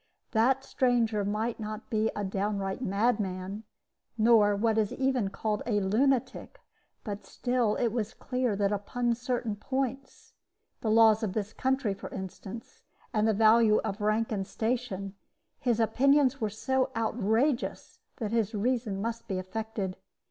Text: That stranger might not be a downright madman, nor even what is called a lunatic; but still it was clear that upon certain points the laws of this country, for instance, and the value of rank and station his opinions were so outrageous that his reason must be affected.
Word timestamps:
That 0.31 0.63
stranger 0.63 1.23
might 1.23 1.59
not 1.59 1.91
be 1.91 2.09
a 2.15 2.23
downright 2.23 2.81
madman, 2.81 3.65
nor 4.17 4.53
even 4.53 4.61
what 4.63 4.79
is 4.79 4.93
called 5.31 5.61
a 5.67 5.79
lunatic; 5.79 6.59
but 7.03 7.23
still 7.23 7.75
it 7.75 7.89
was 7.89 8.15
clear 8.15 8.55
that 8.55 8.71
upon 8.71 9.13
certain 9.13 9.55
points 9.55 10.33
the 10.79 10.89
laws 10.89 11.21
of 11.21 11.33
this 11.33 11.53
country, 11.53 11.93
for 11.93 12.09
instance, 12.09 12.81
and 13.13 13.27
the 13.27 13.33
value 13.35 13.77
of 13.81 14.01
rank 14.01 14.31
and 14.31 14.47
station 14.47 15.13
his 15.59 15.79
opinions 15.79 16.41
were 16.41 16.49
so 16.49 16.89
outrageous 16.95 17.99
that 18.15 18.31
his 18.31 18.55
reason 18.55 19.03
must 19.03 19.27
be 19.27 19.37
affected. 19.37 19.97